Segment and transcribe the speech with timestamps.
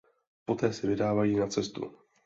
[0.45, 1.97] Poté se vydávají na cestu.